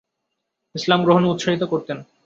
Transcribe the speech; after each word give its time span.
ইসলাম 0.75 0.99
গ্রহণে 1.03 1.27
উৎসাহিত 1.27 1.63
করতেন। 1.63 1.97